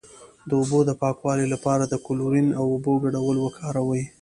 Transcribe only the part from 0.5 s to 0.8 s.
اوبو